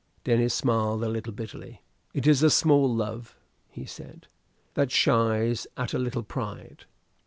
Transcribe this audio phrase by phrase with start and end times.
[0.23, 1.83] Denis smiled a little bitterly.
[2.15, 3.37] "It is a small love,"
[3.69, 4.25] he said,
[4.73, 6.85] "that shies at a little pride."